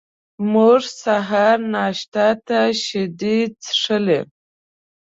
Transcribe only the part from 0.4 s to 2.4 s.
موږ سهار ناشتې